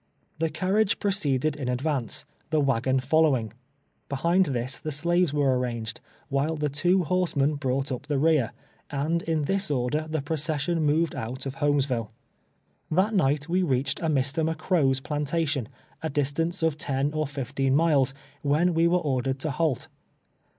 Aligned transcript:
The 0.39 0.49
carriage 0.49 0.97
proceeded 0.97 1.55
in 1.55 1.69
advance, 1.69 2.25
the 2.49 2.59
wag(in 2.59 2.97
f 2.97 3.07
)llowing; 3.11 3.51
behind 4.09 4.47
this 4.47 4.79
the 4.79 4.91
slaves 4.91 5.31
were 5.31 5.55
arranged, 5.59 6.01
while 6.27 6.55
the 6.55 6.69
two 6.69 7.03
horsemen 7.03 7.53
brought 7.53 7.91
up 7.91 8.07
the 8.07 8.17
rear, 8.17 8.51
and 8.89 9.21
in 9.21 9.43
this 9.43 9.69
order 9.69 10.07
the 10.09 10.23
procession 10.23 10.81
moved 10.81 11.13
out 11.13 11.45
of 11.45 11.57
llolmesville. 11.57 12.09
Tluit 12.91 13.13
night 13.13 13.47
we 13.47 13.61
reached 13.61 13.99
a 13.99 14.05
Mr. 14.07 14.43
^[cCrow's 14.55 14.99
})lantation, 15.01 15.67
a 16.01 16.09
distance 16.09 16.63
of 16.63 16.77
ten 16.79 17.13
or 17.13 17.27
lifteen 17.37 17.75
miles, 17.75 18.15
when 18.41 18.73
we 18.73 18.87
were 18.87 18.97
or 18.97 19.21
dered 19.21 19.37
to 19.37 19.51
halt. 19.51 19.87